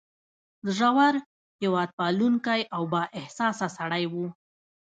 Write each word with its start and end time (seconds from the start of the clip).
زړور، 0.77 1.15
هیواد 1.61 1.89
پالونکی 1.99 2.61
او 2.75 2.81
با 2.91 3.01
احساسه 3.19 3.67
سړی 3.77 4.03
و. 4.11 4.13